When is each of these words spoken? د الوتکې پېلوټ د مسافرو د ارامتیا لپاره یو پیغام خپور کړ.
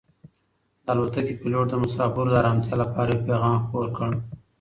د 0.85 0.87
الوتکې 0.93 1.33
پېلوټ 1.41 1.65
د 1.69 1.73
مسافرو 1.83 2.31
د 2.31 2.35
ارامتیا 2.41 2.75
لپاره 2.83 3.09
یو 3.11 3.23
پیغام 3.27 3.55
خپور 3.63 3.87
کړ. 3.97 4.09